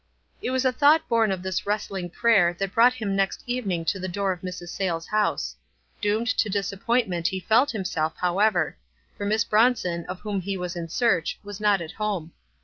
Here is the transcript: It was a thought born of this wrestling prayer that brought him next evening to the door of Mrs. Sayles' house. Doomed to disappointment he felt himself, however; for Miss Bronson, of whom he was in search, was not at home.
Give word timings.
It 0.41 0.49
was 0.49 0.65
a 0.65 0.71
thought 0.71 1.07
born 1.07 1.31
of 1.31 1.43
this 1.43 1.67
wrestling 1.67 2.09
prayer 2.09 2.55
that 2.55 2.73
brought 2.73 2.95
him 2.95 3.15
next 3.15 3.43
evening 3.45 3.85
to 3.85 3.99
the 3.99 4.07
door 4.07 4.31
of 4.31 4.41
Mrs. 4.41 4.69
Sayles' 4.69 5.05
house. 5.05 5.55
Doomed 6.01 6.25
to 6.39 6.49
disappointment 6.49 7.27
he 7.27 7.39
felt 7.39 7.69
himself, 7.69 8.15
however; 8.17 8.77
for 9.15 9.27
Miss 9.27 9.43
Bronson, 9.43 10.05
of 10.07 10.21
whom 10.21 10.41
he 10.41 10.57
was 10.57 10.75
in 10.75 10.89
search, 10.89 11.37
was 11.43 11.59
not 11.61 11.81
at 11.81 11.91
home. 11.91 12.31